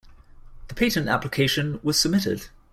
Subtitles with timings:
[0.67, 2.45] The patent application was submitted.